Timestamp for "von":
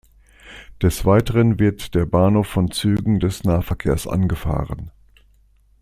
2.47-2.71